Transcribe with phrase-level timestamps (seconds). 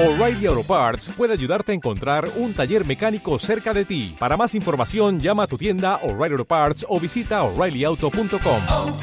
[0.00, 4.14] O'Reilly Auto Parts puede ayudarte a encontrar un taller mecánico cerca de ti.
[4.16, 8.62] Para más información, llama a tu tienda O'Reilly Auto Parts o visita oreillyauto.com.
[8.68, 8.96] oh,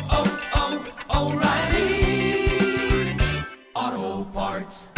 [3.76, 4.90] oh, Parts.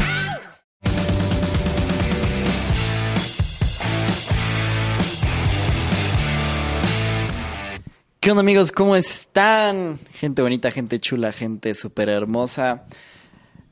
[8.20, 8.72] ¿Qué onda amigos?
[8.72, 9.98] ¿Cómo están?
[10.14, 12.86] Gente bonita, gente chula, gente súper hermosa.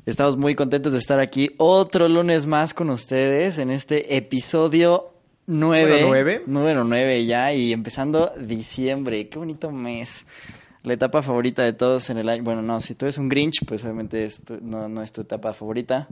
[0.05, 5.11] Estamos muy contentos de estar aquí otro lunes más con ustedes en este episodio
[5.47, 5.83] 9.
[5.91, 6.43] Número nueve.
[6.45, 9.27] Número 9 ya y empezando diciembre.
[9.29, 10.25] Qué bonito mes.
[10.83, 12.43] La etapa favorita de todos en el año.
[12.43, 15.21] Bueno, no, si tú eres un Grinch, pues obviamente es tu- no, no es tu
[15.21, 16.07] etapa favorita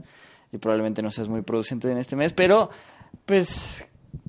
[0.52, 2.70] y probablemente no seas muy producente en este mes, pero
[3.26, 3.86] pues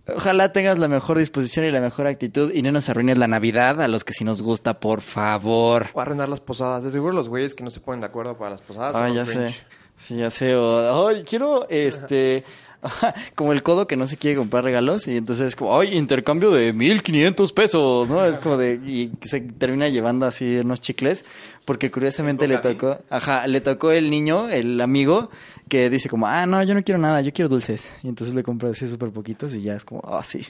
[0.07, 3.81] ojalá tengas la mejor disposición y la mejor actitud y no nos arruines la Navidad
[3.81, 5.87] a los que sí nos gusta, por favor.
[5.93, 6.83] O arruinar las posadas.
[6.83, 8.95] De seguro los güeyes que no se ponen de acuerdo para las posadas.
[8.95, 9.49] Ah, ya sé.
[9.97, 10.55] Sí, ya sé.
[10.55, 12.43] O, ay, quiero, este,
[13.35, 16.51] como el codo que no se quiere comprar regalos y entonces es como, ay, intercambio
[16.51, 18.25] de 1500 pesos, ¿no?
[18.25, 21.25] Es como de, y se termina llevando así unos chicles
[21.65, 25.31] porque curiosamente le tocó, ajá, le tocó el niño, el amigo,
[25.67, 27.89] que dice como, ah, no, yo no quiero nada, yo quiero dulces.
[28.03, 30.45] Y entonces le compra así súper poquitos y ya es como, ah, sí,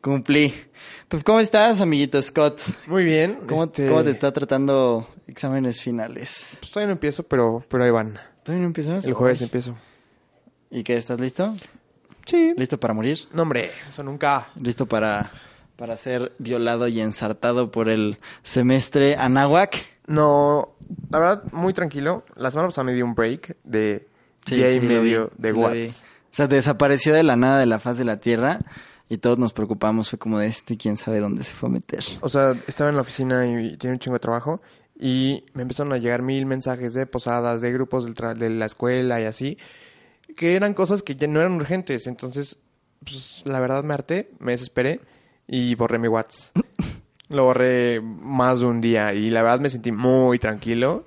[0.00, 0.54] cumplí.
[1.08, 2.62] Pues, ¿cómo estás, amiguito Scott?
[2.86, 3.40] Muy bien.
[3.46, 6.56] ¿Cómo, este, cómo te está tratando exámenes finales?
[6.60, 8.18] Pues todavía no empiezo, pero, pero ahí van.
[8.42, 9.06] ¿Todavía no empiezas?
[9.06, 9.76] El jueves empiezo.
[10.70, 10.96] ¿Y qué?
[10.96, 11.54] ¿Estás listo?
[12.26, 12.54] Sí.
[12.56, 13.18] ¿Listo para morir?
[13.32, 14.48] No, hombre, eso nunca.
[14.60, 15.30] ¿Listo para,
[15.76, 19.76] para ser violado y ensartado por el semestre Anáhuac?
[20.06, 20.74] No,
[21.10, 22.24] la verdad, muy tranquilo.
[22.36, 24.06] La semana pasada me dio un break de
[24.46, 25.58] Sí, día sí, y medio vi, de sí.
[25.58, 26.04] Watts.
[26.04, 28.58] O sea, desapareció de la nada de la faz de la Tierra
[29.08, 30.10] y todos nos preocupamos.
[30.10, 32.04] Fue como de este, quién sabe dónde se fue a meter.
[32.20, 34.60] O sea, estaba en la oficina y tenía un chingo de trabajo
[34.98, 39.24] y me empezaron a llegar mil mensajes de posadas, de grupos de la escuela y
[39.24, 39.58] así,
[40.34, 42.06] que eran cosas que ya no eran urgentes.
[42.06, 42.58] Entonces,
[43.02, 45.00] pues la verdad me harté, me desesperé
[45.46, 46.56] y borré mi WhatsApp.
[47.28, 51.06] Lo borré más de un día y la verdad me sentí muy tranquilo.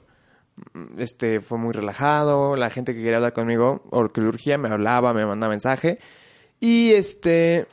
[0.98, 5.14] Este fue muy relajado, la gente que quería hablar conmigo o que urgía me hablaba,
[5.14, 6.00] me mandaba mensaje
[6.60, 7.68] y este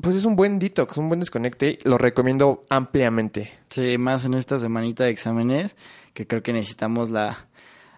[0.00, 3.52] pues es un buen detox, un buen desconecte, lo recomiendo ampliamente.
[3.68, 5.76] Sí, más en esta semanita de exámenes,
[6.14, 7.48] que creo que necesitamos la,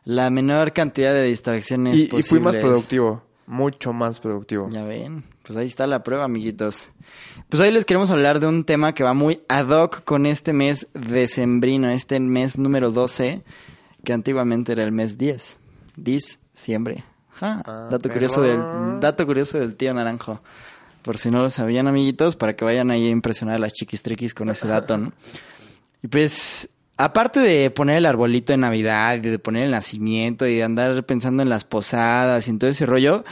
[0.05, 2.61] la menor cantidad de distracciones Y, y fui más posibles.
[2.63, 4.69] productivo, mucho más productivo.
[4.71, 6.91] Ya ven, pues ahí está la prueba, amiguitos.
[7.49, 10.53] Pues hoy les queremos hablar de un tema que va muy ad hoc con este
[10.53, 13.43] mes decembrino, este mes número 12,
[14.05, 15.59] que antiguamente era el mes 10.
[15.97, 17.05] Diciembre.
[17.35, 20.41] Ja, Ah, dato curioso del dato curioso del tío Naranjo.
[21.03, 24.03] Por si no lo sabían, amiguitos, para que vayan ahí a impresionar a las chiquis
[24.03, 25.13] triquis con ese dato, ¿no?
[26.03, 30.57] Y pues, aparte de poner el arbolito de Navidad, y de poner el nacimiento y
[30.57, 33.25] de andar pensando en las posadas y en todo ese rollo,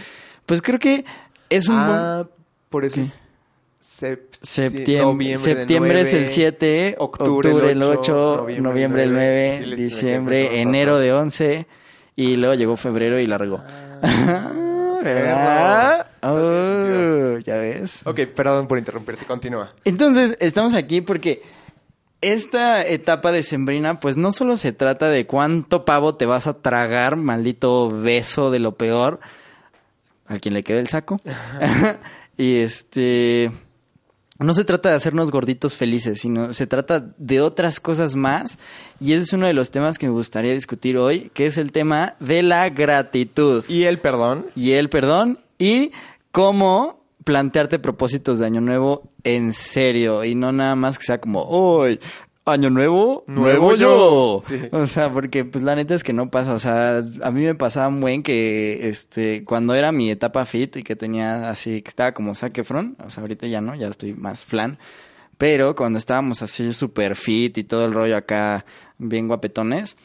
[0.47, 1.05] pues creo que
[1.49, 1.99] es un buen...
[1.99, 2.27] ah,
[2.69, 3.01] por eso ¿Qué?
[3.03, 3.21] es
[3.83, 9.03] sept- Septiembre, noviembre es el 9, 7, octubre, octubre el el 8, 8, noviembre, noviembre
[9.03, 11.67] el el 9, 9, sí, diciembre, enero de 11
[12.17, 13.63] y luego llegó febrero y la regó.
[15.03, 16.07] ¿Verdad?
[16.23, 18.01] No Oh, ya ves.
[18.05, 19.71] Ok, perdón por interrumpirte, continúa.
[19.85, 21.43] Entonces, estamos aquí porque
[22.21, 26.55] esta etapa de sembrina, pues no solo se trata de cuánto pavo te vas a
[26.55, 29.21] tragar, maldito beso de lo peor,
[30.27, 31.21] al quien le quede el saco.
[32.37, 33.51] y este.
[34.39, 38.59] No se trata de hacernos gorditos felices, sino se trata de otras cosas más.
[38.99, 41.73] Y ese es uno de los temas que me gustaría discutir hoy, que es el
[41.73, 44.47] tema de la gratitud Y el perdón.
[44.55, 45.93] y el perdón y
[46.33, 51.43] cómo plantearte propósitos de año nuevo en serio y no nada más que sea como,
[51.43, 52.01] hoy
[52.47, 54.41] año nuevo, nuevo, Nuevo yo.
[54.41, 54.43] yo".
[54.47, 54.61] Sí.
[54.73, 57.55] O sea, porque pues la neta es que no pasa, o sea, a mí me
[57.55, 61.89] pasaba un buen que este cuando era mi etapa fit y que tenía así que
[61.89, 64.79] estaba como Zac Efron, o sea, ahorita ya no, ya estoy más flan.
[65.39, 68.67] Pero cuando estábamos así super fit y todo el rollo acá
[68.99, 69.97] bien guapetones,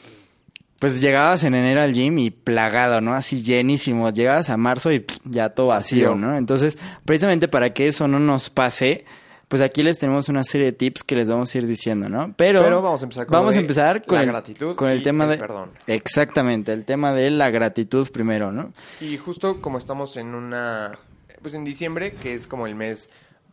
[0.80, 3.14] pues llegabas en enero al gym y plagado, ¿no?
[3.14, 4.10] Así llenísimo.
[4.10, 6.16] Llegabas a marzo y pff, ya todo vacío.
[6.16, 6.38] ¿no?
[6.38, 9.06] Entonces, precisamente para que eso no nos pase,
[9.48, 12.34] pues aquí les tenemos una serie de tips que les vamos a ir diciendo, ¿no?
[12.36, 14.76] Pero, Pero vamos a empezar con vamos lo a de empezar con la el, gratitud
[14.76, 15.72] con el y tema el de perdón.
[15.88, 18.74] Exactamente, el tema de la gratitud primero, ¿no?
[19.00, 20.98] Y justo como estamos en una,
[21.42, 23.10] pues en diciembre, que es como el mes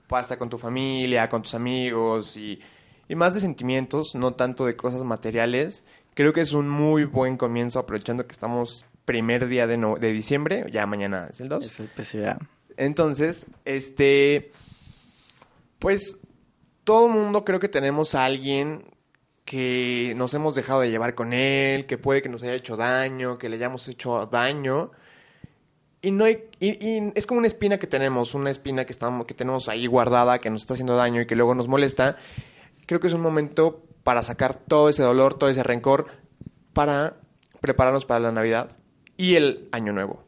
[0.08, 2.58] pasta con tu familia, con tus amigos y,
[3.12, 7.36] y más de sentimientos, no tanto de cosas materiales, creo que es un muy buen
[7.36, 11.66] comienzo aprovechando que estamos primer día de, no- de diciembre, ya mañana es el 2.
[11.66, 12.38] Es el PCA.
[12.78, 14.50] Entonces, este,
[15.78, 16.16] pues
[16.84, 18.84] todo mundo creo que tenemos a alguien
[19.44, 23.36] que nos hemos dejado de llevar con él, que puede que nos haya hecho daño,
[23.36, 24.90] que le hayamos hecho daño.
[26.00, 29.26] Y no hay, y, y es como una espina que tenemos, una espina que estamos,
[29.26, 32.16] que tenemos ahí guardada, que nos está haciendo daño y que luego nos molesta.
[32.86, 36.06] Creo que es un momento para sacar todo ese dolor, todo ese rencor,
[36.72, 37.14] para
[37.60, 38.76] prepararnos para la Navidad
[39.16, 40.20] y el Año Nuevo.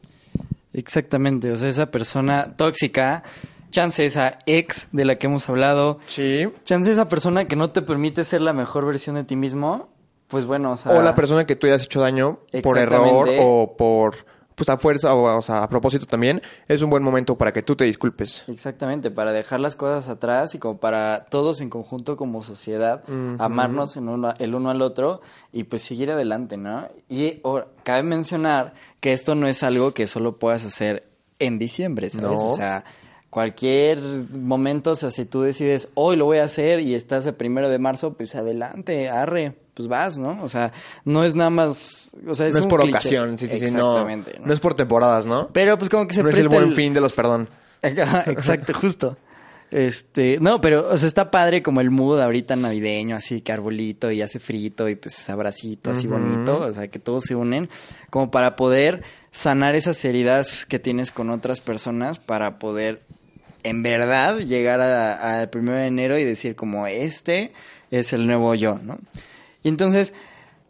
[0.73, 3.23] Exactamente, o sea, esa persona tóxica,
[3.71, 6.47] chance esa ex de la que hemos hablado, Sí.
[6.63, 9.89] chance esa persona que no te permite ser la mejor versión de ti mismo,
[10.27, 10.91] pues bueno, o sea...
[10.93, 14.15] O la persona que tú hayas hecho daño por error o por,
[14.55, 17.61] pues a fuerza o, o sea, a propósito también, es un buen momento para que
[17.61, 18.43] tú te disculpes.
[18.47, 23.03] Exactamente, para dejar las cosas atrás y como para todos en conjunto como sociedad,
[23.37, 25.21] amarnos en uno- el uno al otro
[25.51, 26.87] y pues seguir adelante, ¿no?
[27.09, 27.41] Y
[27.83, 31.07] cabe mencionar que esto no es algo que solo puedas hacer
[31.39, 32.39] en diciembre, ¿sabes?
[32.39, 32.47] No.
[32.51, 32.85] O sea,
[33.29, 33.99] cualquier
[34.31, 37.67] momento, o sea, si tú decides hoy lo voy a hacer y estás el primero
[37.69, 40.41] de marzo, pues adelante, arre, pues vas, ¿no?
[40.41, 40.73] O sea,
[41.03, 42.97] no es nada más, o sea, es no es un por cliché.
[42.97, 44.07] ocasión, sí, sí, sí, no.
[44.07, 45.49] No es por temporadas, ¿no?
[45.49, 47.49] Pero pues como que se no es el presta buen fin de los perdón.
[47.83, 49.17] Exacto, justo.
[49.71, 54.11] Este, no, pero, o sea, está padre como el mood ahorita navideño, así que arbolito
[54.11, 57.69] y hace frito y pues abracito así bonito, o sea, que todos se unen
[58.09, 63.01] como para poder sanar esas heridas que tienes con otras personas para poder
[63.63, 67.51] en verdad llegar al primero de enero y decir como este
[67.91, 68.97] es el nuevo yo, ¿no?
[69.65, 70.13] Y entonces,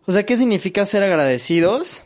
[0.05, 2.03] o sea, ¿qué significa ser agradecidos?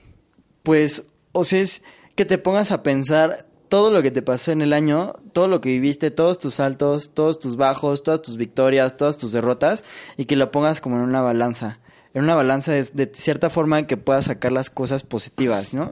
[0.63, 1.03] Pues,
[1.33, 1.83] o sea, es
[2.15, 5.61] que te pongas a pensar todo lo que te pasó en el año, todo lo
[5.61, 9.83] que viviste, todos tus altos, todos tus bajos, todas tus victorias, todas tus derrotas,
[10.17, 11.77] y que lo pongas como en una balanza.
[12.15, 15.83] En una balanza de, de cierta forma que puedas sacar las cosas positivas, ¿no?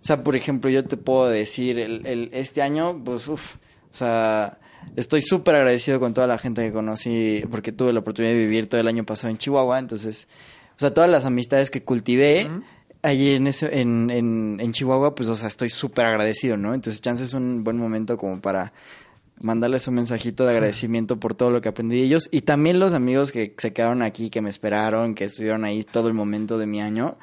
[0.00, 4.58] sea, por ejemplo, yo te puedo decir, el, el- este año, pues, uff, o sea,
[4.96, 8.68] estoy súper agradecido con toda la gente que conocí, porque tuve la oportunidad de vivir
[8.68, 10.28] todo el año pasado en Chihuahua, entonces,
[10.76, 12.48] o sea, todas las amistades que cultivé,
[13.02, 16.74] allí en, ese, en, en, en Chihuahua, pues, o sea, estoy súper agradecido, ¿no?
[16.74, 18.72] Entonces, chance es un buen momento como para
[19.40, 22.92] mandarles un mensajito de agradecimiento por todo lo que aprendí de ellos y también los
[22.92, 26.66] amigos que se quedaron aquí, que me esperaron, que estuvieron ahí todo el momento de
[26.66, 27.16] mi año,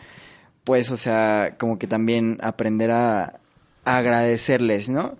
[0.64, 3.40] pues, o sea, como que también aprender a,
[3.84, 5.16] a agradecerles, ¿no?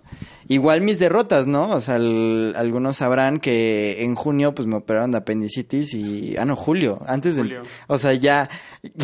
[0.48, 1.70] Igual mis derrotas, ¿no?
[1.70, 6.36] O sea, el- algunos sabrán que en junio pues me operaron de apendicitis y...
[6.38, 7.00] Ah, no, julio.
[7.06, 7.42] Antes de...
[7.42, 7.62] Julio.
[7.88, 8.48] O sea, ya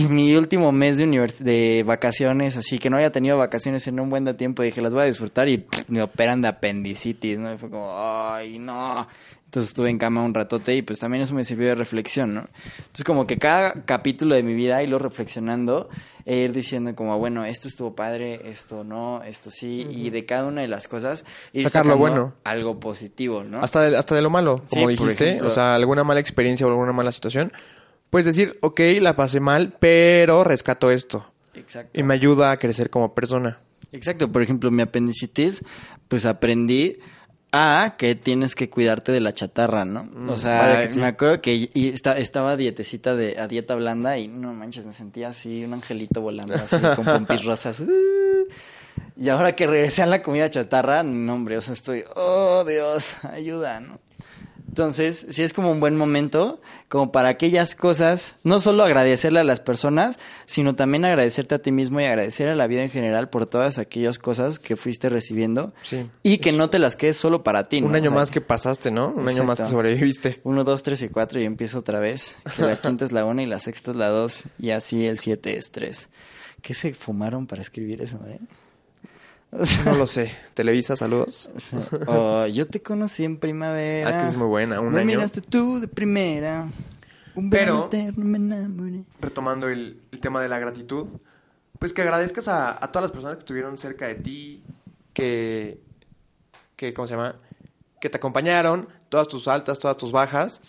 [0.08, 4.08] mi último mes de, univers- de vacaciones, así que no había tenido vacaciones en un
[4.10, 7.52] buen de tiempo, dije, las voy a disfrutar y pff, me operan de apendicitis, ¿no?
[7.52, 9.08] Y fue como, ay, no.
[9.52, 12.49] Entonces estuve en cama un ratote y pues también eso me sirvió de reflexión, ¿no?
[12.78, 15.90] Entonces como que cada capítulo de mi vida irlo reflexionando
[16.25, 20.46] e ir diciendo como, bueno, esto estuvo padre, esto no, esto sí, y de cada
[20.46, 22.32] una de las cosas ir Sacar lo bueno.
[22.44, 23.62] algo positivo, ¿no?
[23.62, 25.26] Hasta de, hasta de lo malo, como dijiste.
[25.26, 25.49] ejemplo.
[25.49, 27.52] o sea, alguna mala experiencia o alguna mala situación.
[28.08, 31.31] Puedes decir, ok, la pasé mal, pero rescato esto.
[31.52, 32.00] Exacto.
[32.00, 33.60] Y me ayuda a crecer como persona.
[33.93, 35.62] Exacto, por ejemplo, mi apendicitis,
[36.08, 36.96] pues aprendí
[37.52, 40.08] a que tienes que cuidarte de la chatarra, ¿no?
[40.28, 40.99] o sea, sí.
[40.99, 44.93] me acuerdo que y esta- estaba dietecita de a dieta blanda y no manches, me
[44.94, 47.81] sentía así un angelito volando así con pompis rosas.
[47.81, 48.46] Uh.
[49.16, 53.14] y ahora que regresé a la comida chatarra, no hombre, o sea, estoy, oh Dios,
[53.22, 53.99] ayuda, ¿no?
[54.72, 56.58] Entonces, sí es como un buen momento,
[56.88, 61.70] como para aquellas cosas, no solo agradecerle a las personas, sino también agradecerte a ti
[61.70, 65.74] mismo y agradecer a la vida en general por todas aquellas cosas que fuiste recibiendo
[65.82, 66.08] Sí.
[66.22, 67.82] y que no te las quedes solo para ti.
[67.82, 67.88] ¿no?
[67.88, 69.08] Un año O sea, más que pasaste, ¿no?
[69.14, 70.40] Un año más que sobreviviste.
[70.42, 72.38] Uno, dos, tres y cuatro y empiezo otra vez.
[72.56, 75.18] Que la quinta es la una y la sexta es la dos y así el
[75.18, 76.08] siete es tres.
[76.62, 78.38] ¿Qué se fumaron para escribir eso, eh?
[79.52, 80.32] No lo sé.
[80.54, 81.50] Televisa, saludos.
[82.06, 84.09] oh, yo te conocí en primavera.
[84.09, 85.06] Ah, es que es muy buena, un Me año.
[85.09, 86.68] miraste tú de primera.
[87.35, 89.04] Un Pero- eterno me enamoré.
[89.21, 91.06] Retomando el, el tema de la gratitud,
[91.78, 94.62] pues que agradezcas a, a todas las personas que estuvieron cerca de ti,
[95.12, 95.80] que,
[96.76, 97.37] que, ¿cómo se llama?
[98.00, 100.61] Que te acompañaron, todas tus altas, todas tus bajas,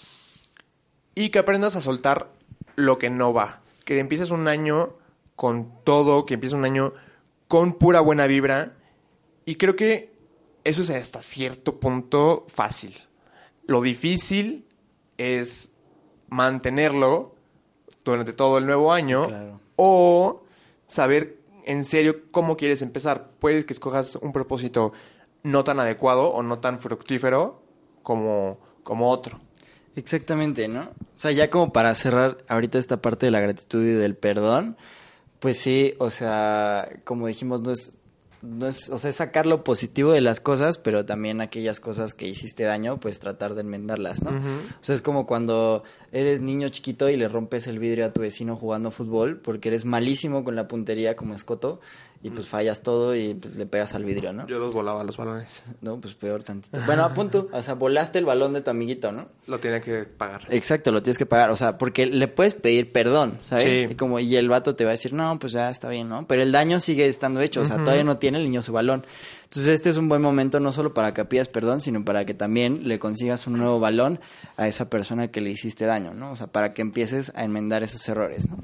[1.16, 2.30] y que aprendas a soltar
[2.76, 3.62] lo que no va.
[3.86, 4.94] Que empieces un año
[5.36, 6.94] con todo, que empieces un año
[7.54, 8.74] con pura buena vibra,
[9.46, 10.12] y creo que
[10.64, 12.96] eso es hasta cierto punto fácil.
[13.68, 14.66] Lo difícil
[15.20, 15.72] es
[16.30, 17.36] mantenerlo
[18.04, 19.60] durante todo el nuevo año claro.
[19.76, 20.42] o
[20.88, 23.30] saber en serio cómo quieres empezar.
[23.38, 24.92] Puedes que escojas un propósito
[25.44, 27.62] no tan adecuado o no tan fructífero
[28.02, 29.40] como, como otro.
[29.96, 30.86] Exactamente, ¿no?
[30.86, 34.76] O sea, ya como para cerrar ahorita esta parte de la gratitud y del perdón,
[35.44, 37.92] pues sí, o sea, como dijimos, no es,
[38.42, 42.14] no es, o sea, es sacar lo positivo de las cosas, pero también aquellas cosas
[42.14, 44.30] que hiciste daño, pues tratar de enmendarlas, ¿no?
[44.30, 45.84] O sea, es como cuando
[46.14, 49.84] eres niño chiquito y le rompes el vidrio a tu vecino jugando fútbol porque eres
[49.84, 51.82] malísimo con la puntería como escoto
[52.24, 54.48] y pues fallas todo y pues le pegas al vidrio, ¿no?
[54.48, 55.62] Yo los volaba los balones.
[55.82, 56.80] No, pues peor tantito.
[56.86, 59.28] Bueno, a punto, o sea, volaste el balón de tu amiguito, ¿no?
[59.48, 60.48] Lo tenía que pagar.
[60.50, 63.64] Exacto, lo tienes que pagar, o sea, porque le puedes pedir perdón, ¿sabes?
[63.64, 63.88] Sí.
[63.92, 66.26] Y como y el vato te va a decir, "No, pues ya está bien, ¿no?"
[66.26, 69.06] Pero el daño sigue estando hecho, o sea, todavía no tiene el niño su balón.
[69.44, 72.34] Entonces, este es un buen momento no solo para que pidas perdón, sino para que
[72.34, 74.20] también le consigas un nuevo balón
[74.56, 76.32] a esa persona que le hiciste daño, ¿no?
[76.32, 78.58] O sea, para que empieces a enmendar esos errores, ¿no?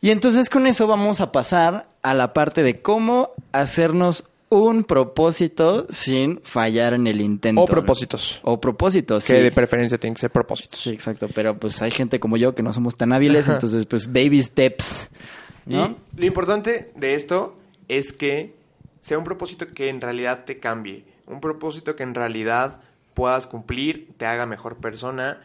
[0.00, 5.86] Y entonces con eso vamos a pasar a la parte de cómo hacernos un propósito
[5.90, 7.62] sin fallar en el intento.
[7.62, 8.40] O propósitos.
[8.42, 9.34] O propósitos, sí.
[9.34, 10.78] Que de preferencia tienen que ser propósitos.
[10.78, 14.12] Sí, exacto, pero pues hay gente como yo que no somos tan hábiles, entonces pues
[14.12, 15.08] baby steps,
[15.66, 15.96] ¿no?
[16.16, 17.56] Y lo importante de esto
[17.88, 18.56] es que
[19.00, 21.04] sea un propósito que en realidad te cambie.
[21.26, 22.80] Un propósito que en realidad
[23.14, 25.40] puedas cumplir, te haga mejor persona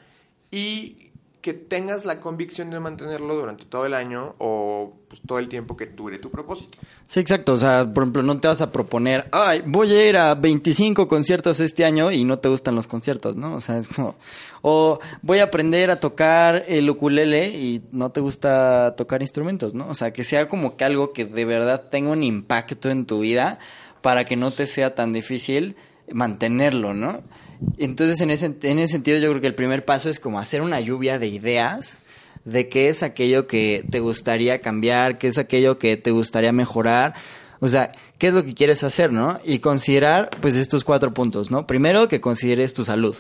[0.50, 1.05] y
[1.46, 5.78] que tengas la convicción de mantenerlo durante todo el año o pues, todo el tiempo
[5.78, 6.80] que dure tu propósito.
[7.06, 10.18] Sí, exacto, o sea, por ejemplo, no te vas a proponer, ay, voy a ir
[10.18, 13.58] a 25 conciertos este año y no te gustan los conciertos, ¿no?
[13.58, 14.16] O sea, es como,
[14.64, 19.88] o voy a aprender a tocar el ukulele y no te gusta tocar instrumentos, ¿no?
[19.88, 23.20] O sea, que sea como que algo que de verdad tenga un impacto en tu
[23.20, 23.60] vida
[24.02, 25.76] para que no te sea tan difícil
[26.12, 27.22] mantenerlo, ¿no?
[27.78, 30.62] Entonces, en ese, en ese sentido, yo creo que el primer paso es como hacer
[30.62, 31.98] una lluvia de ideas
[32.46, 37.16] de qué es aquello que te gustaría cambiar, qué es aquello que te gustaría mejorar,
[37.60, 39.40] o sea, qué es lo que quieres hacer, ¿no?
[39.44, 41.66] Y considerar, pues, estos cuatro puntos, ¿no?
[41.66, 43.16] Primero, que consideres tu salud.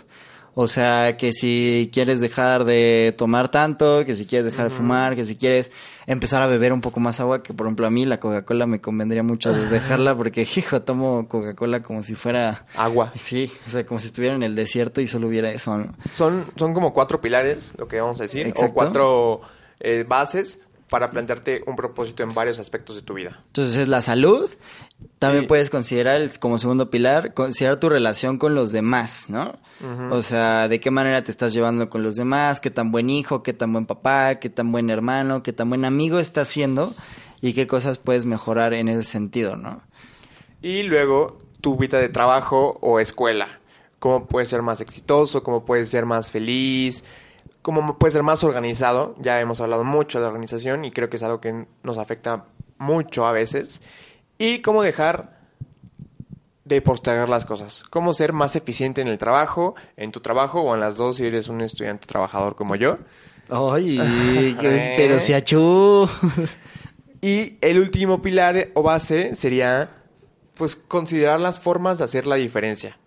[0.57, 5.13] O sea, que si quieres dejar de tomar tanto, que si quieres dejar de fumar,
[5.13, 5.69] que si quieres
[6.07, 8.79] empezar a beber un poco más agua, que por ejemplo a mí la Coca-Cola me
[8.79, 12.65] convendría mucho dejarla porque, hijo, tomo Coca-Cola como si fuera...
[12.77, 13.11] Agua.
[13.19, 15.93] Sí, o sea, como si estuviera en el desierto y solo hubiera eso, ¿no?
[16.13, 18.71] Son, son como cuatro pilares, lo que vamos a decir, Exacto.
[18.71, 19.41] o cuatro
[19.81, 20.61] eh, bases
[20.95, 23.41] para plantearte un propósito en varios aspectos de tu vida.
[23.47, 24.49] Entonces es la salud.
[25.19, 25.47] También Sí.
[25.49, 29.55] puedes considerar el- como segundo pilar, considerar tu relación con los demás, ¿no?
[30.09, 33.43] O sea, de qué manera te estás llevando con los demás, qué tan buen hijo,
[33.43, 36.95] qué tan buen papá, qué tan buen hermano, qué tan buen amigo estás siendo
[37.41, 39.81] y qué cosas puedes mejorar en ese sentido, ¿no?
[40.61, 43.59] Y luego tu vida de trabajo o escuela.
[43.99, 47.03] Cómo puedes ser más exitoso, cómo puedes ser más feliz,
[47.65, 49.15] cómo puedes ser más organizado.
[49.17, 52.45] Ya hemos hablado mucho de organización y creo que es algo que nos afecta
[52.77, 53.81] mucho a veces.
[54.37, 55.39] Y cómo dejar
[56.63, 57.83] de postergar las cosas.
[57.89, 61.25] Cómo ser más eficiente en el trabajo, en tu trabajo o en las dos si
[61.25, 62.99] eres un estudiante trabajador como yo.
[63.49, 63.97] Ay,
[64.61, 64.93] Eh.
[64.95, 66.07] pero si achú.
[67.19, 69.89] Y el último pilar o base sería,
[70.53, 72.99] pues, considerar las formas de hacer la diferencia.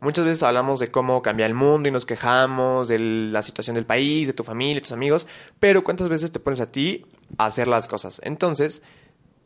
[0.00, 3.84] Muchas veces hablamos de cómo cambiar el mundo y nos quejamos de la situación del
[3.86, 5.26] país, de tu familia, de tus amigos,
[5.58, 7.04] pero ¿cuántas veces te pones a ti
[7.36, 8.20] a hacer las cosas?
[8.22, 8.82] Entonces,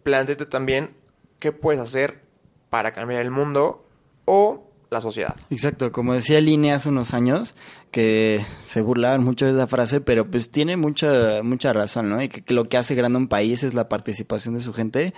[0.03, 0.95] planteate también
[1.39, 2.23] qué puedes hacer
[2.69, 3.87] para cambiar el mundo
[4.27, 5.35] o la sociedad.
[5.51, 7.55] Exacto, como decía Line hace unos años,
[7.91, 12.23] que se burlaban mucho de esa frase, pero pues tiene mucha, mucha razón, ¿no?
[12.23, 15.15] Y que, que lo que hace grande un país es la participación de su gente.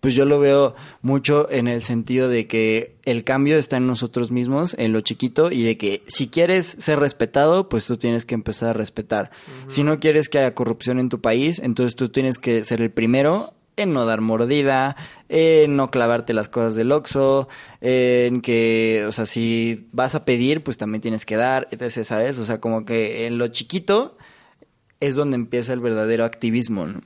[0.00, 4.32] Pues yo lo veo mucho en el sentido de que el cambio está en nosotros
[4.32, 8.34] mismos, en lo chiquito, y de que si quieres ser respetado, pues tú tienes que
[8.34, 9.30] empezar a respetar.
[9.68, 12.90] Si no quieres que haya corrupción en tu país, entonces tú tienes que ser el
[12.90, 14.96] primero en no dar mordida,
[15.34, 17.48] en no clavarte las cosas del Oxxo,
[17.80, 22.38] en que, o sea, si vas a pedir, pues también tienes que dar, etc., ¿sabes?
[22.38, 24.18] O sea, como que en lo chiquito
[25.00, 27.00] es donde empieza el verdadero activismo, ¿no?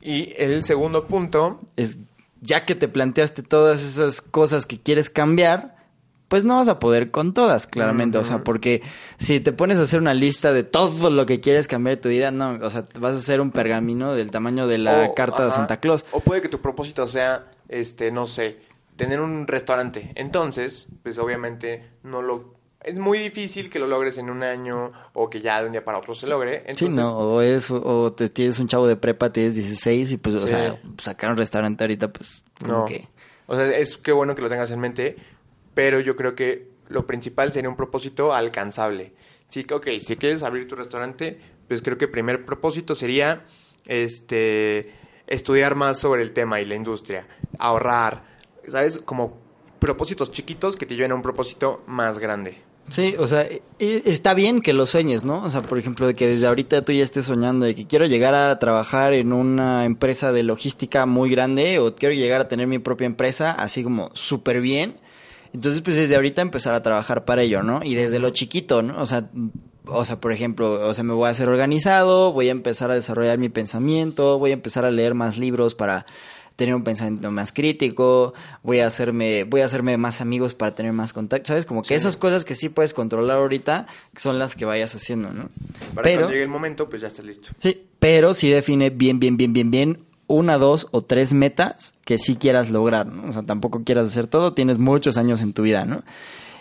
[0.00, 1.98] Y el segundo punto Es,
[2.40, 5.81] ya que te planteaste todas esas cosas que quieres cambiar,
[6.32, 8.16] pues no vas a poder con todas, claramente.
[8.16, 8.80] O sea, porque
[9.18, 12.08] si te pones a hacer una lista de todo lo que quieres cambiar de tu
[12.08, 15.44] vida, no, o sea, vas a hacer un pergamino del tamaño de la O- carta
[15.44, 15.50] de.
[15.52, 16.06] Santa Claus.
[16.10, 18.60] O puede que tu propósito sea, este, no sé,
[18.96, 20.10] tener un restaurante.
[20.14, 22.54] Entonces, pues obviamente no lo...
[22.82, 25.84] Es muy difícil que lo logres en un año o que ya de un día
[25.84, 26.60] para otro se logre.
[26.74, 30.16] Sí, Entonces, no, o, es, o te tienes un chavo de prepa, tienes 16 y
[30.16, 30.48] pues, o Sí.
[30.48, 32.86] sea, sacar un restaurante ahorita, pues, no.
[32.86, 33.06] que...
[33.48, 35.16] O sea, es que bueno que lo tengas en mente,
[35.74, 39.12] pero yo creo que lo principal sería un propósito alcanzable.
[39.48, 41.38] Sí, ok, si quieres abrir tu restaurante,
[41.68, 43.44] pues creo que el primer propósito sería,
[43.86, 44.92] este,
[45.26, 47.26] estudiar más sobre el tema y la industria,
[47.58, 48.24] ahorrar,
[48.68, 48.98] ¿sabes?
[48.98, 49.40] Como
[49.78, 52.56] propósitos chiquitos que te lleven a un propósito más grande.
[52.88, 55.44] Sí, o sea, e- e- está bien que lo sueñes, ¿no?
[55.44, 58.06] O sea, por ejemplo, de que desde ahorita tú ya estés soñando de que quiero
[58.06, 62.66] llegar a trabajar en una empresa de logística muy grande o quiero llegar a tener
[62.66, 64.96] mi propia empresa, así como súper bien.
[65.54, 67.80] Entonces, pues desde ahorita empezar a trabajar para ello, ¿no?
[67.82, 68.96] Y desde lo chiquito, ¿no?
[69.00, 69.28] O sea,
[69.86, 72.94] o sea, por ejemplo, o sea, me voy a hacer organizado, voy a empezar a
[72.94, 76.06] desarrollar mi pensamiento, voy a empezar a leer más libros para
[76.56, 80.92] tener un pensamiento más crítico, voy a hacerme, voy a hacerme más amigos para tener
[80.92, 81.66] más contacto, ¿sabes?
[81.66, 85.48] Como que esas cosas que sí puedes controlar ahorita son las que vayas haciendo, ¿no?
[85.94, 87.50] Para Pero, cuando llegue el momento, pues ya estás listo.
[87.58, 89.98] sí, pero sí define bien, bien, bien, bien, bien
[90.32, 93.28] una, dos o tres metas que sí quieras lograr, ¿no?
[93.28, 96.02] O sea, tampoco quieras hacer todo, tienes muchos años en tu vida, ¿no?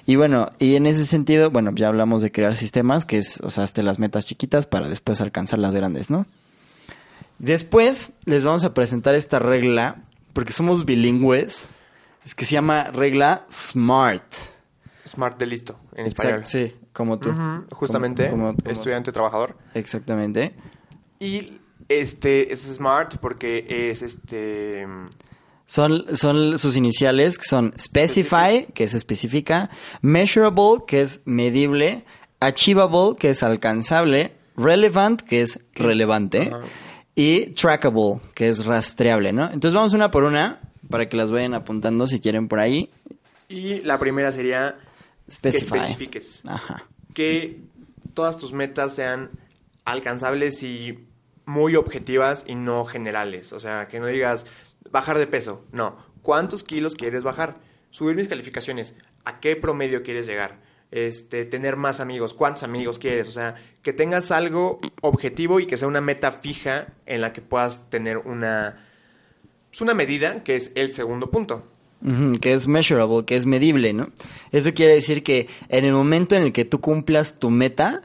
[0.06, 3.50] Y bueno, y en ese sentido, bueno, ya hablamos de crear sistemas, que es, o
[3.52, 6.26] sea, las metas chiquitas para después alcanzar las grandes, ¿no?
[7.40, 9.98] Después les vamos a presentar esta regla,
[10.34, 11.68] porque somos bilingües,
[12.24, 14.24] es que se llama regla SMART.
[15.08, 16.42] Smart de listo, en español.
[16.46, 17.32] Sí, como tú.
[17.72, 19.58] Justamente, Como- como- como- estudiante trabajador.
[19.74, 20.54] Exactamente.
[21.20, 21.60] Y
[21.90, 24.86] este es smart porque es este
[25.66, 29.70] Son, son sus iniciales, que son specify, que es específica,
[30.02, 32.04] measurable, que es medible,
[32.40, 36.52] achievable, que es alcanzable, relevant, que es relevante,
[37.16, 39.46] y trackable, que es rastreable, ¿no?
[39.46, 40.60] Entonces vamos una por una,
[40.90, 42.90] para que las vayan apuntando si quieren por ahí.
[43.48, 44.76] y la primera sería
[45.26, 45.78] que Specify.
[45.80, 46.84] especifiques Ajá.
[47.14, 47.60] que
[48.14, 49.30] todas tus metas sean
[49.86, 51.00] alcanzables y
[51.46, 53.54] muy objetivas y no generales.
[53.54, 54.46] O sea, que no digas
[54.90, 55.66] bajar de peso.
[55.72, 55.98] No.
[56.22, 57.58] ¿Cuántos kilos quieres bajar?
[57.90, 58.96] Subir mis calificaciones.
[59.26, 60.60] ¿A qué promedio quieres llegar?
[60.92, 62.34] Este, tener más amigos.
[62.34, 63.28] ¿Cuántos amigos quieres?
[63.28, 67.42] O sea, que tengas algo objetivo y que sea una meta fija en la que
[67.42, 68.86] puedas tener una,
[69.70, 71.66] pues, una medida, que es el segundo punto.
[72.42, 74.10] Que es measurable, que es medible, ¿no?
[74.52, 78.02] Eso quiere decir que en el momento en el que tú cumplas tu meta,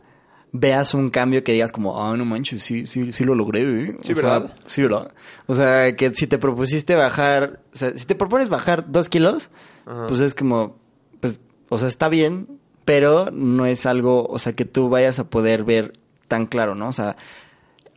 [0.52, 3.96] veas un cambio que digas como, ah, no manches, sí, sí, sí lo logré, ¿eh?".
[4.02, 4.56] Sí, O sea, ¿verdad?
[4.66, 5.12] sí, ¿verdad?
[5.46, 9.50] O sea, que si te propusiste bajar, o sea, si te propones bajar dos kilos,
[9.84, 10.06] Ajá.
[10.06, 10.76] pues es como,
[11.20, 11.38] pues,
[11.68, 12.48] o sea, está bien,
[12.84, 15.92] pero no es algo, o sea, que tú vayas a poder ver
[16.28, 16.88] tan claro, ¿no?
[16.88, 17.16] O sea,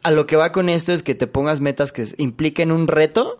[0.04, 3.40] a lo que va con esto es que te pongas metas que impliquen un reto,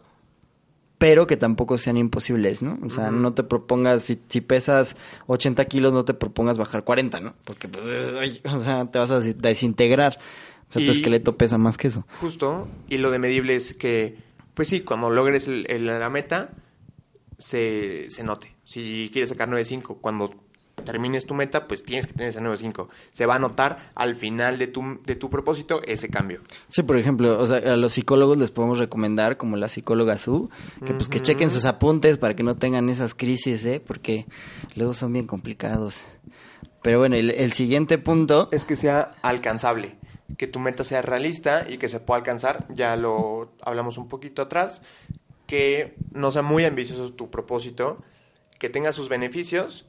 [1.00, 2.78] pero que tampoco sean imposibles, ¿no?
[2.86, 7.20] O sea, no te propongas, si, si pesas 80 kilos, no te propongas bajar 40,
[7.22, 7.34] ¿no?
[7.46, 7.86] Porque, pues,
[8.20, 10.20] ay, o sea, te vas a des- desintegrar.
[10.70, 12.06] O sea, tu esqueleto pesa más que eso.
[12.22, 14.18] Justo, y lo de medible es que,
[14.54, 16.52] pues sí, cuando logres el- el- la meta,
[17.38, 18.56] se, se note.
[18.66, 20.34] Si quieres sacar 9.5, cuando
[20.84, 22.88] termines tu meta, pues tienes que tener ese 9.5.
[23.12, 26.42] Se va a notar al final de tu, de tu propósito ese cambio.
[26.70, 30.50] Sí, por ejemplo, o sea, a los psicólogos les podemos recomendar, como la psicóloga Su,
[30.86, 33.82] que pues que chequen sus apuntes para que no tengan esas crisis, ¿eh?
[33.86, 34.26] Porque
[34.76, 36.06] luego son bien complicados.
[36.82, 38.48] Pero bueno, el, el siguiente punto...
[38.52, 39.98] Es que sea alcanzable,
[40.38, 42.66] que tu meta sea realista y que se pueda alcanzar.
[42.74, 44.82] Ya lo hablamos un poquito atrás,
[45.46, 48.04] que no sea muy ambicioso tu propósito,
[48.60, 49.88] que tenga sus beneficios,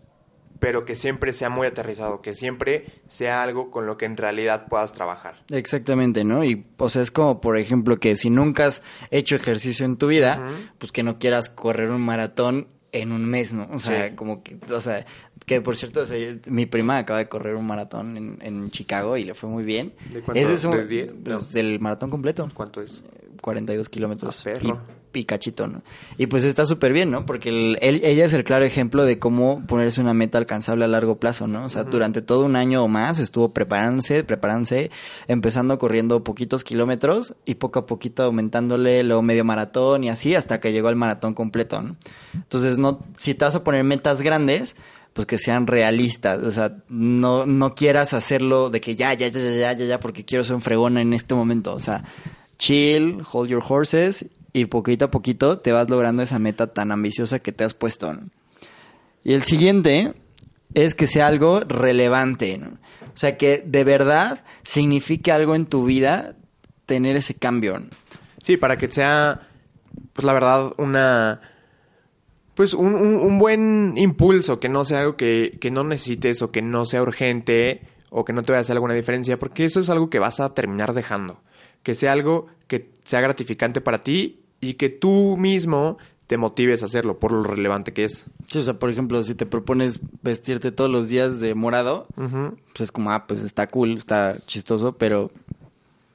[0.61, 4.67] pero que siempre sea muy aterrizado, que siempre sea algo con lo que en realidad
[4.69, 5.43] puedas trabajar.
[5.51, 6.45] Exactamente, ¿no?
[6.45, 10.07] Y, o sea, es como, por ejemplo, que si nunca has hecho ejercicio en tu
[10.07, 10.47] vida,
[10.79, 13.69] pues que no quieras correr un maratón en un mes, ¿no?
[13.73, 14.15] O sea, Sí.
[14.17, 15.07] como que, o sea,
[15.47, 18.71] que por cierto, o sea, yo- mi prima acaba de correr un maratón en, en
[18.71, 19.95] Chicago y le fue muy bien.
[20.13, 20.41] ¿De cuánto?
[20.43, 21.13] Ese es un, ¿De diez?
[21.25, 21.53] pues, No.
[21.53, 22.49] del maratón completo.
[22.53, 23.03] ¿Cuánto es?
[23.41, 24.41] 42 kilómetros.
[24.41, 24.67] Ah, perro.
[24.67, 25.83] Y, y cachito, ¿no?
[26.19, 27.27] Y pues está súper bien, ¿no?
[27.27, 30.89] Porque el- él- ella es el claro ejemplo de cómo ponerse una meta alcanzable a
[30.89, 31.65] largo plazo, ¿no?
[31.65, 34.91] O sea, durante todo un año o más estuvo preparándose, preparándose,
[35.29, 40.61] empezando corriendo poquitos kilómetros y poco a poquito aumentándole luego medio maratón y así hasta
[40.61, 41.97] que llegó al maratón completo, ¿no?
[42.35, 44.77] Entonces, no, si te vas a poner metas grandes,
[45.13, 49.41] pues que sean realistas, o sea, no, no quieras hacerlo de que ya, ya, ya,
[49.41, 52.05] ya, ya, ya, ya, porque quiero ser un fregón en este momento, o sea,
[52.59, 57.39] chill, hold your horses y poquito a poquito te vas logrando esa meta tan ambiciosa
[57.39, 58.13] que te has puesto.
[59.25, 60.15] Y el siguiente
[60.75, 62.61] es que sea algo relevante.
[63.15, 66.37] O sea, que de verdad signifique algo en tu vida
[66.87, 67.83] tener ese cambio.
[68.43, 69.49] Sí, para que sea,
[70.13, 71.41] pues la verdad, una...
[72.55, 76.51] Pues un, un- un buen impulso, que no sea algo que, que no necesites o
[76.51, 79.81] que no sea urgente o que no te vaya a hacer alguna diferencia, porque eso
[79.81, 81.41] es algo que vas a terminar dejando.
[81.83, 86.87] Que sea algo que sea gratificante para ti y que tú mismo te motives a
[86.87, 88.27] hacerlo por lo relevante que es.
[88.47, 92.57] Sí, o sea, por ejemplo, si te propones vestirte todos los días de morado, Ujú.
[92.73, 95.31] pues es como, ah, pues está cool, está chistoso, pero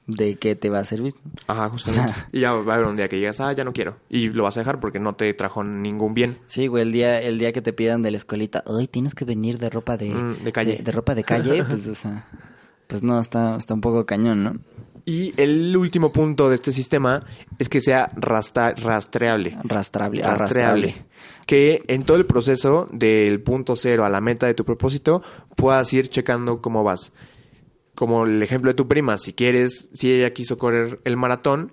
[0.07, 1.15] ¿de qué te va a servir?
[1.47, 2.13] Ajá, justamente.
[2.31, 3.97] y ya va a haber un día que llegas, ah, ya no quiero.
[4.09, 6.37] Y lo vas a dejar porque no te trajo ningún bien.
[6.47, 9.25] Sí, güey, el día, el día que te pidan de la escuelita, hoy tienes que
[9.25, 10.77] venir de ropa de, Mm, de calle.
[10.77, 12.25] De, de ropa de calle, pues, o sea,
[12.87, 14.53] pues no, está, está un poco cañón, ¿no?
[15.05, 17.23] Y el último punto de este sistema
[17.59, 19.55] es que sea rasta- rastreable.
[19.63, 20.23] Arrastrable, Rastreable.
[20.23, 20.95] arrastrable.
[21.45, 25.21] Que en todo el proceso del punto cero a la meta de tu propósito
[25.55, 27.13] puedas ir checando cómo vas.
[27.93, 31.71] Como el ejemplo de tu prima, si quieres, si ella quiso correr el maratón,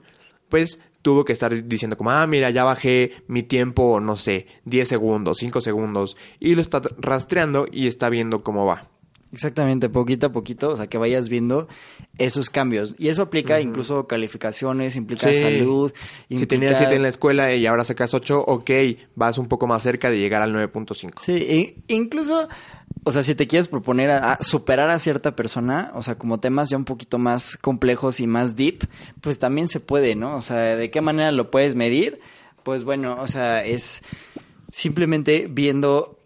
[0.50, 4.86] pues tuvo que estar diciendo como, ah, mira, ya bajé mi tiempo, no sé, 10
[4.86, 8.90] segundos, 5 segundos, y lo está rastreando y está viendo cómo va.
[9.32, 11.66] Exactamente, poquito a poquito, o sea, que vayas viendo
[12.18, 12.94] esos cambios.
[12.98, 15.40] Y eso aplica incluso calificaciones, implica Sí.
[15.40, 15.90] salud.
[16.28, 18.70] Si implica- tenías 7 en la escuela y ahora sacas 8, ok,
[19.16, 21.22] vas un poco más cerca de llegar al 9.5.
[21.22, 22.46] Sí, e- incluso,
[23.04, 26.38] o sea, si te quieres proponer a, a superar a cierta persona, o sea, como
[26.38, 28.86] temas ya un poquito más complejos y más deep,
[29.22, 30.36] pues también se puede, ¿no?
[30.36, 32.20] O sea, ¿de qué manera lo puedes medir?
[32.64, 34.02] Pues bueno, o sea, es
[34.70, 36.18] simplemente viendo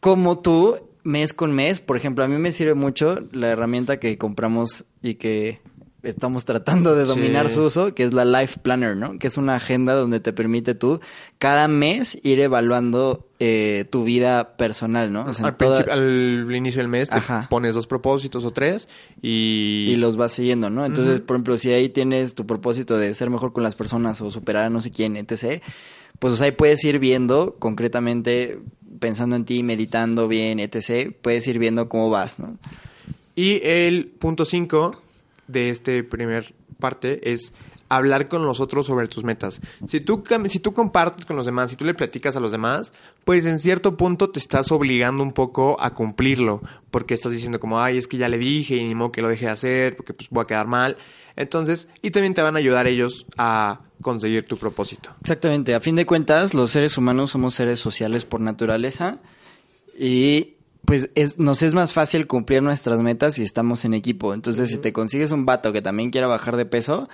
[0.00, 0.76] cómo tú,
[1.06, 5.14] mes con mes, por ejemplo, a mí me sirve mucho la herramienta que compramos y
[5.14, 5.60] que
[6.02, 7.54] estamos tratando de dominar Sí.
[7.54, 9.18] su uso, que es la Life Planner, ¿no?
[9.18, 11.00] Que es una agenda donde te permite tú
[11.38, 15.24] cada mes ir evaluando eh, tu vida personal, ¿no?
[15.26, 17.48] O sea, al, toda- principio- al inicio del mes te Ajá.
[17.50, 18.88] pones dos propósitos o tres
[19.20, 19.86] y...
[19.90, 20.86] y los vas siguiendo, ¿no?
[20.86, 24.30] Entonces, por ejemplo, si ahí tienes tu propósito de ser mejor con las personas o
[24.30, 25.60] superar a no sé quién, etc.,
[26.20, 28.60] pues o sea, ahí puedes ir viendo concretamente,
[28.98, 32.56] pensando en ti, meditando bien, etc., puedes ir viendo cómo vas, ¿no?
[33.34, 35.02] Y el punto 5
[35.48, 37.52] de este primer parte es
[37.88, 39.60] hablar con los otros sobre tus metas.
[39.86, 42.92] Si tú, si tú compartes con los demás, si tú le platicas a los demás,
[43.24, 47.80] pues en cierto punto te estás obligando un poco a cumplirlo, porque estás diciendo como,
[47.80, 50.14] ay, es que ya le dije y ni modo que lo deje de hacer, porque
[50.14, 50.96] pues voy a quedar mal.
[51.36, 55.10] Entonces, y también te van a ayudar ellos a conseguir tu propósito.
[55.20, 59.18] Exactamente, a fin de cuentas, los seres humanos somos seres sociales por naturaleza
[59.98, 64.34] y pues es, nos es más fácil cumplir nuestras metas si estamos en equipo.
[64.34, 67.08] Entonces, si te consigues un vato que también quiera bajar de peso,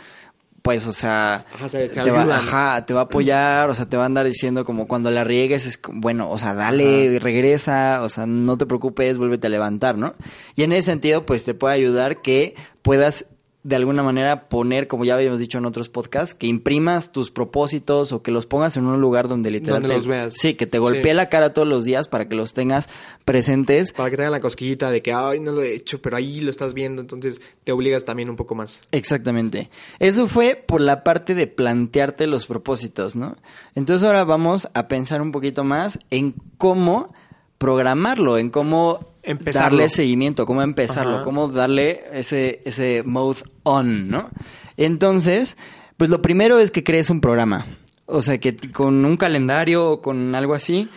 [0.61, 3.87] pues, o sea, Ajá, se- se te, va, ajá, te va a apoyar, o sea,
[3.87, 8.03] te va a andar diciendo como cuando la riegues, es bueno, o sea, dale, regresa,
[8.03, 10.15] o sea, no te preocupes, vuélvete a levantar, ¿no?
[10.55, 13.25] Y en ese sentido, pues te puede ayudar que puedas
[13.65, 18.11] de alguna manera poner, como ya habíamos dicho en otros podcasts, que imprimas tus propósitos
[18.11, 19.95] o que los pongas en un lugar donde literalmente...
[19.95, 20.35] Donde los veas.
[20.37, 21.15] Sí, que te golpee Sí.
[21.15, 22.89] la cara todos los días para que los tengas
[23.25, 23.93] presentes.
[23.93, 26.51] Para que tengan la cosquillita de que, ay, no lo he hecho, pero ahí lo
[26.51, 28.81] estás viendo, entonces te obligas también un poco más.
[28.91, 29.71] Exactamente.
[30.01, 33.37] Eso fue por la parte de plantearte los propósitos, ¿no?
[33.77, 37.15] Entonces ahora vamos a pensar un poquito más en cómo
[37.59, 39.79] programarlo, en cómo Empezarlo.
[39.79, 41.25] darle seguimiento, cómo empezarlo, Ajá.
[41.25, 44.31] cómo darle ese, ese mode on, ¿no?
[44.77, 45.57] Entonces,
[45.97, 47.67] pues lo primero es que crees un programa.
[48.07, 50.89] O sea, que con un calendario o con algo así,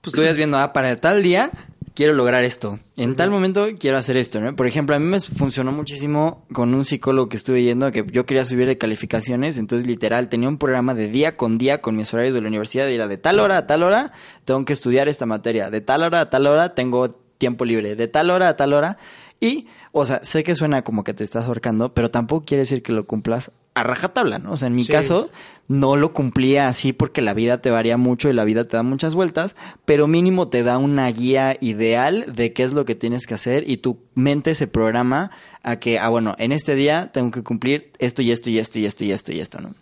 [0.00, 1.50] pues tú vayas viendo, ah, para tal día
[1.98, 2.78] quiero lograr esto.
[2.96, 4.54] En tal momento quiero hacer esto, ¿no?
[4.54, 8.24] Por ejemplo, a mí me funcionó muchísimo con un psicólogo que estuve yendo que yo
[8.24, 12.14] quería subir de calificaciones, entonces literal tenía un programa de día con día con mis
[12.14, 14.12] horarios de la universidad y era de tal hora a tal hora
[14.44, 18.08] tengo que estudiar esta materia, de tal hora a tal hora tengo tiempo libre, de
[18.08, 18.98] tal hora a tal hora
[19.40, 22.82] y, o sea, sé que suena como que te estás ahorcando, pero tampoco quiere decir
[22.82, 24.50] que lo cumplas a rajatabla, ¿no?
[24.52, 24.90] O sea, en mi Sí.
[24.90, 25.30] caso
[25.68, 28.82] no lo cumplía así porque la vida te varía mucho y la vida te da
[28.82, 33.28] muchas vueltas, pero mínimo te da una guía ideal de qué es lo que tienes
[33.28, 35.30] que hacer y tu mente se programa
[35.62, 38.80] a que, ah, bueno, en este día tengo que cumplir esto y esto y esto
[38.80, 39.74] y esto y esto y esto, ¿no?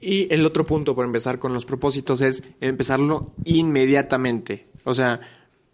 [0.00, 4.66] Y el otro punto por empezar con los propósitos es empezarlo inmediatamente.
[4.84, 5.20] O sea,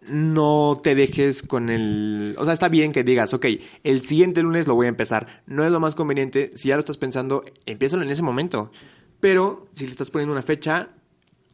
[0.09, 2.35] no te dejes con el...
[2.38, 3.47] O sea, está bien que digas, ok,
[3.85, 5.42] el siguiente lunes lo voy a empezar.
[5.47, 6.53] No es lo más conveniente.
[6.55, 8.71] Si ya lo estás pensando, empiézalo en ese momento.
[9.21, 10.90] Pero si le estás poniendo una fecha,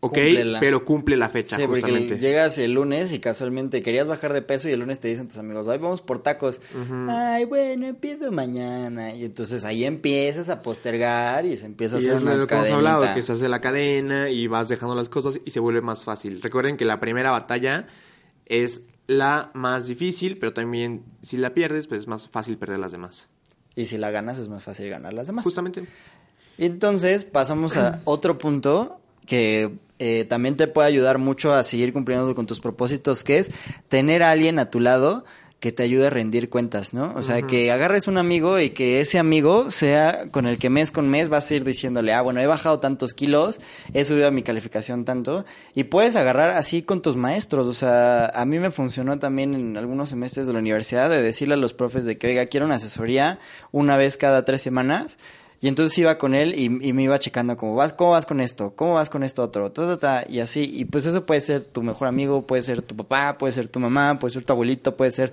[0.00, 0.60] ok, Cúmplela.
[0.60, 2.18] pero cumple la fecha, Sí, porque justamente.
[2.18, 5.38] llegas el lunes y casualmente querías bajar de peso y el lunes te dicen tus
[5.38, 6.60] amigos, ay, vamos por tacos.
[7.08, 9.14] Ay, bueno, empiezo mañana.
[9.14, 12.54] Y entonces ahí empiezas a postergar y se empieza a hacer es una lo que
[12.54, 15.80] hemos hablado, que se hace la cadena y vas dejando las cosas y se vuelve
[15.82, 16.42] más fácil.
[16.42, 17.86] Recuerden que la primera batalla
[18.46, 22.92] es la más difícil, pero también si la pierdes, pues es más fácil perder las
[22.92, 23.28] demás.
[23.74, 25.44] Y si la ganas es más fácil ganar las demás.
[25.44, 25.86] Justamente.
[26.58, 32.34] Entonces pasamos a otro punto que eh, también te puede ayudar mucho a seguir cumpliendo
[32.34, 33.50] con tus propósitos, que es
[33.88, 35.24] tener a alguien a tu lado
[35.62, 37.12] que te ayude a rendir cuentas, ¿no?
[37.14, 40.90] O sea, que agarres un amigo y que ese amigo sea con el que mes
[40.90, 43.60] con mes vas a ir diciéndole, ah, bueno, he bajado tantos kilos,
[43.94, 48.26] he subido a mi calificación tanto, y puedes agarrar así con tus maestros, o sea,
[48.26, 51.74] a mí me funcionó también en algunos semestres de la universidad de decirle a los
[51.74, 53.38] profes de que, oiga, quiero una asesoría
[53.70, 55.16] una vez cada tres semanas,
[55.62, 58.74] y entonces iba con él y, me iba checando como, vas, ¿cómo vas con esto?
[58.74, 59.70] ¿Cómo vas con esto otro?
[59.70, 60.68] Ta, ta, ta, y así.
[60.74, 63.78] Y pues eso puede ser tu mejor amigo, puede ser tu papá, puede ser tu
[63.78, 65.32] mamá, puede ser tu abuelito, puede ser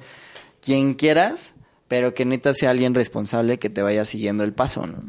[0.62, 1.56] quien quieras,
[1.88, 5.02] pero que neta sea alguien responsable que te vaya siguiendo el paso, ¿no?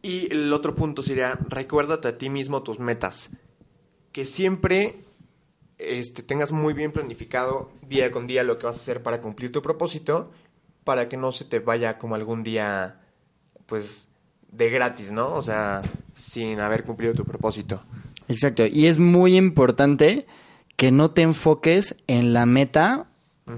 [0.00, 3.30] Y el otro punto sería, recuérdate a ti mismo tus metas.
[4.12, 5.00] Que siempre
[5.78, 9.50] este, tengas muy bien planificado día con día lo que vas a hacer para cumplir
[9.50, 10.30] tu propósito,
[10.84, 13.00] para que no se te vaya como algún día,
[13.66, 14.06] pues,
[14.52, 15.34] de gratis, ¿no?
[15.34, 15.82] O sea,
[16.14, 17.82] sin haber cumplido tu propósito.
[18.28, 18.64] Exacto.
[18.66, 20.26] Y es muy importante
[20.76, 23.06] que no te enfoques en la meta,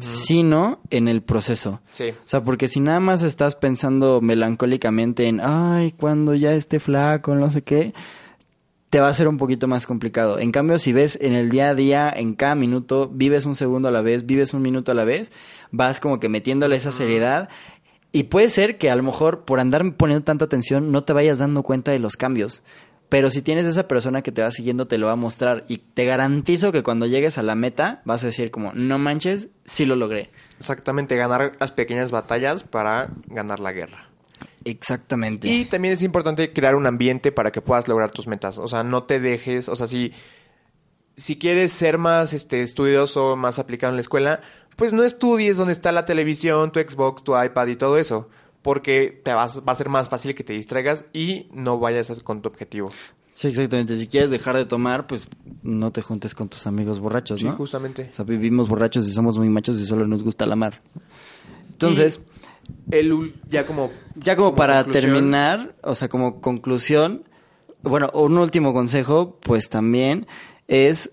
[0.00, 1.80] sino en el proceso.
[1.90, 2.11] Sí.
[2.11, 7.35] O sea, porque si nada más estás pensando melancólicamente en, ay, cuando ya esté flaco,
[7.35, 7.92] no sé qué,
[8.90, 10.38] te va a ser un poquito más complicado.
[10.38, 13.88] En cambio, si ves en el día a día, en cada minuto, vives un segundo
[13.88, 15.33] a la vez, vives un minuto a la vez,
[15.70, 17.48] vas como que metiéndole esa seriedad.
[18.14, 21.40] Y puede ser que a lo mejor por andar poniendo tanta atención no te vayas
[21.40, 22.62] dando cuenta de los cambios.
[23.09, 25.64] Pero si tienes esa persona que te va siguiendo, te lo va a mostrar.
[25.66, 29.48] Y te garantizo que cuando llegues a la meta, vas a decir como, no manches,
[29.64, 30.31] sí lo logré.
[30.61, 34.09] Exactamente, ganar las pequeñas batallas para ganar la guerra.
[34.64, 35.48] Exactamente.
[35.48, 38.59] Y también es importante crear un ambiente para que puedas lograr tus metas.
[38.59, 40.12] O sea, no te dejes, o sea, si,
[41.16, 44.40] si quieres ser más este, estudioso, más aplicado en la escuela,
[44.76, 48.28] pues no estudies donde está la televisión, tu Xbox, tu iPad y todo eso.
[48.62, 52.40] Porque te vas, va a ser más fácil que te distraigas y no vayas con
[52.40, 52.90] tu objetivo.
[53.34, 53.96] Sí, exactamente.
[53.98, 55.28] Si quieres dejar de tomar, pues
[55.62, 57.56] no te juntes con tus amigos borrachos, Sí, ¿no?
[57.56, 58.08] justamente.
[58.10, 60.80] O sea, vivimos borrachos y somos muy machos y solo nos gusta la mar.
[61.72, 62.20] Entonces,
[62.90, 63.90] El, ul- ya como...
[64.14, 67.24] ya como, para conclusión, terminar, o sea, como conclusión,
[67.82, 70.26] bueno, un último consejo, pues también
[70.68, 71.10] es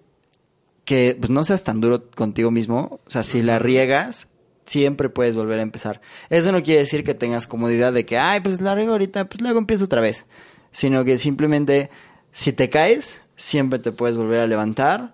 [0.92, 3.00] que pues, no seas tan duro contigo mismo.
[3.06, 4.28] O sea, si la riegas,
[4.66, 6.02] siempre puedes volver a empezar.
[6.30, 9.40] Eso no quiere decir que tengas comodidad de que, ay, pues la riego ahorita, pues
[9.40, 10.26] luego empiezo otra vez.
[10.74, 11.90] Sino que simplemente,
[12.32, 15.14] si te caes, siempre te puedes volver a levantar.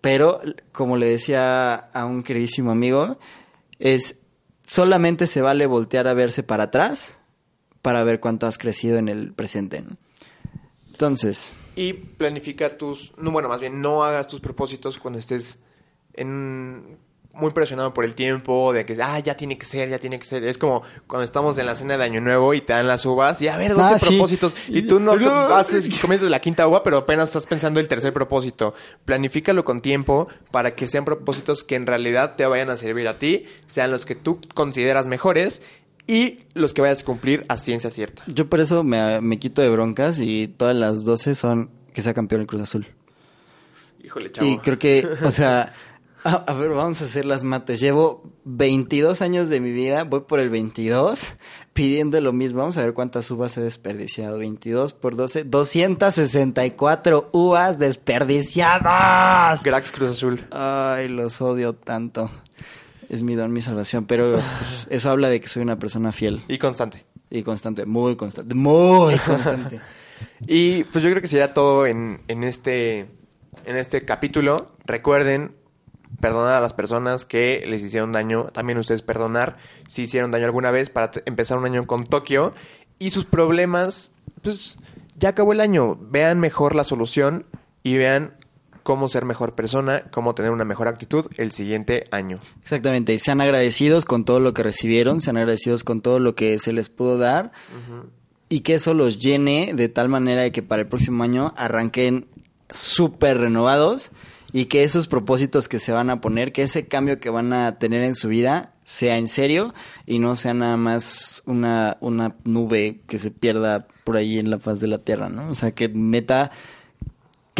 [0.00, 0.40] Pero,
[0.72, 3.18] como le decía a un queridísimo amigo,
[3.78, 4.16] es
[4.66, 7.14] solamente se vale voltear a verse para atrás
[7.82, 9.82] para ver cuánto has crecido en el presente.
[9.82, 9.98] ¿no?
[10.86, 13.12] Entonces, Y planifica tus...
[13.16, 15.60] No, bueno, más bien, no hagas tus propósitos cuando estés
[16.14, 16.98] en
[17.32, 20.24] muy presionado por el tiempo, de que, ah, ya tiene que ser, ya tiene que
[20.26, 20.42] ser.
[20.42, 23.40] Es como cuando estamos en la cena de Año Nuevo y te dan las uvas
[23.40, 24.08] y a ver, 12 Ah, sí.
[24.08, 24.56] propósitos.
[24.66, 25.12] Y tú no
[25.54, 28.74] haces y comienzas la quinta uva, pero apenas estás pensando el tercer propósito.
[29.04, 33.20] Planifícalo con tiempo para que sean propósitos que en realidad te vayan a servir a
[33.20, 35.62] ti, sean los que tú consideras mejores
[36.08, 38.24] y los que vayas a cumplir a ciencia cierta.
[38.26, 42.14] yo por eso me, me quito de broncas y todas las 12 son que sea
[42.14, 42.86] campeón el Cruz Azul.
[44.02, 44.48] Híjole, chavo.
[44.48, 45.74] Y creo que, o sea,
[46.24, 47.80] a, a ver, vamos a hacer las mates.
[47.80, 51.26] Llevo 22 años de mi vida, voy por el 22,
[51.74, 52.60] pidiendo lo mismo.
[52.60, 54.38] Vamos a ver cuántas uvas he desperdiciado.
[54.38, 59.62] 22 por 12, 264 uvas desperdiciadas.
[59.62, 60.46] Grax Cruz Azul.
[60.52, 62.30] Ay, los odio tanto.
[63.08, 64.06] Es mi don, mi salvación.
[64.06, 67.04] Pero pues, eso habla de que soy una persona fiel Y constante.
[67.30, 69.80] y constante, muy constante, muy constante.
[70.46, 73.06] Y pues yo creo que sería todo en, en este
[73.64, 74.72] en este capítulo.
[74.84, 75.52] Recuerden
[76.20, 78.46] perdonar a las personas que les hicieron daño.
[78.46, 82.52] También ustedes perdonar si hicieron daño alguna vez para empezar un año con Tokio.
[82.98, 84.10] Y sus problemas,
[84.42, 84.76] pues
[85.16, 85.96] ya acabó el año.
[86.00, 87.46] Vean mejor la solución
[87.82, 88.34] y vean
[88.88, 92.38] cómo ser mejor persona, cómo tener una mejor actitud el siguiente año.
[92.62, 96.58] Exactamente, y sean agradecidos con todo lo que recibieron, sean agradecidos con todo lo que
[96.58, 97.52] se les pudo dar
[98.48, 102.28] y que eso los llene de tal manera de que para el próximo año arranquen
[102.70, 104.10] súper renovados
[104.52, 107.78] y que esos propósitos que se van a poner, que ese cambio que van a
[107.78, 109.74] tener en su vida sea en serio
[110.06, 114.58] y no sea nada más una, una nube que se pierda por ahí en la
[114.58, 115.50] faz de la tierra, ¿no?
[115.50, 116.50] O sea, que neta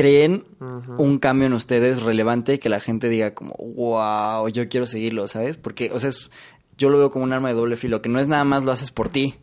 [0.02, 0.44] creen
[0.98, 5.56] un cambio en ustedes relevante que la gente diga como, wow, yo quiero seguirlo, ¿sabes?
[5.56, 6.30] Porque, o sea, es-
[6.76, 8.70] yo lo veo como un arma de doble filo, que no es nada más lo
[8.72, 9.34] haces por ti,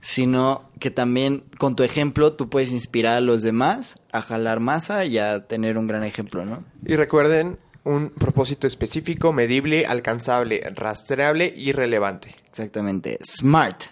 [0.00, 5.04] sino que también con tu ejemplo tú puedes inspirar a los demás a jalar masa
[5.04, 6.64] y a tener un gran ejemplo, ¿no?
[6.86, 12.34] Y recuerden un propósito específico, medible, alcanzable, rastreable y relevante.
[12.48, 13.18] Exactamente.
[13.24, 13.82] Smart,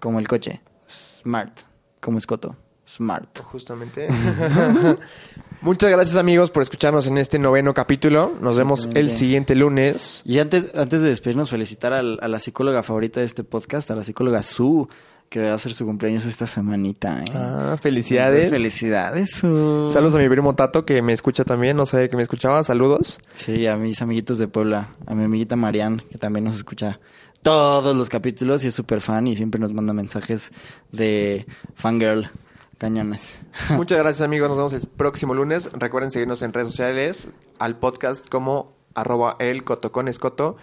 [0.00, 0.60] como el coche.
[0.88, 1.58] Smart,
[2.00, 2.56] como escoto.
[2.88, 3.40] Smart.
[3.42, 4.08] Justamente.
[5.60, 8.32] Muchas gracias amigos por escucharnos en este noveno capítulo.
[8.40, 10.22] Nos vemos el siguiente lunes.
[10.24, 13.96] Y antes, antes de despedirnos, felicitar al- a la psicóloga favorita de este podcast, a
[13.96, 14.88] la psicóloga Su,
[15.28, 17.20] que va a hacer su cumpleaños esta semanita.
[17.22, 17.32] ¿eh?
[17.34, 18.50] Ah, felicidades.
[18.50, 19.90] Felicidades, Su.
[19.92, 22.62] Saludos a mi primo Tato que me escucha también, no sé que me escuchaba.
[22.62, 23.18] Saludos.
[23.34, 27.00] Sí, a mis amiguitos de Puebla, a mi amiguita Marian, que también nos escucha
[27.42, 30.50] todos los capítulos y es súper fan y siempre nos manda mensajes
[30.92, 32.30] de fangirl
[32.78, 33.38] cañones.
[33.70, 35.68] Muchas gracias amigos, nos vemos el próximo lunes.
[35.72, 40.56] Recuerden seguirnos en redes sociales, al podcast como arroba el coto con escoto.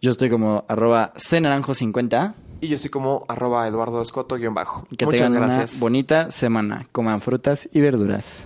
[0.00, 4.86] Yo estoy como arroba cnaranjo50 Y yo estoy como arroba eduardo escoto guion bajo.
[4.90, 5.72] y que Muchas tengan gracias.
[5.72, 6.86] una bonita semana.
[6.92, 8.44] Coman frutas y verduras.